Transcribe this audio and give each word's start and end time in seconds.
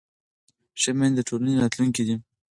ښه 0.81 0.91
میندې 0.97 1.15
د 1.17 1.19
ټولنې 1.27 1.53
راتلونکی 1.63 2.03
دي. 2.07 2.15